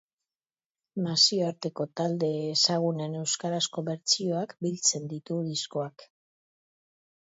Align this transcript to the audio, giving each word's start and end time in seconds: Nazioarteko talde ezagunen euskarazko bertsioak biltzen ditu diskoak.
Nazioarteko 1.07 1.87
talde 2.01 2.31
ezagunen 2.55 3.21
euskarazko 3.21 3.87
bertsioak 3.93 4.59
biltzen 4.67 5.09
ditu 5.17 5.43
diskoak. 5.55 6.13